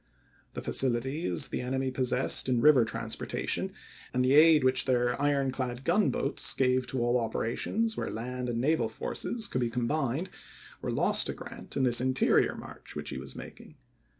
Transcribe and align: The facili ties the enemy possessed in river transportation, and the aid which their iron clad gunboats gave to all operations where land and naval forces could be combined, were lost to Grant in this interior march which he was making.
The 0.55 0.61
facili 0.61 0.99
ties 1.29 1.49
the 1.49 1.61
enemy 1.61 1.91
possessed 1.91 2.49
in 2.49 2.59
river 2.59 2.85
transportation, 2.85 3.71
and 4.15 4.25
the 4.25 4.33
aid 4.33 4.63
which 4.63 4.85
their 4.85 5.21
iron 5.21 5.51
clad 5.51 5.83
gunboats 5.83 6.55
gave 6.55 6.87
to 6.87 6.99
all 7.03 7.19
operations 7.19 7.95
where 7.95 8.09
land 8.09 8.49
and 8.49 8.59
naval 8.59 8.89
forces 8.89 9.47
could 9.47 9.61
be 9.61 9.69
combined, 9.69 10.31
were 10.81 10.89
lost 10.89 11.27
to 11.27 11.33
Grant 11.33 11.77
in 11.77 11.83
this 11.83 12.01
interior 12.01 12.55
march 12.55 12.95
which 12.95 13.11
he 13.11 13.19
was 13.19 13.35
making. 13.35 13.75